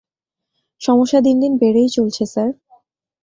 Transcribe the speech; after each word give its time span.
সমস্যা 0.81 1.19
দিন 1.21 1.35
দিন 1.39 1.53
বেড়েই 1.57 1.89
চলছে, 1.89 2.23
স্যার। 2.25 2.49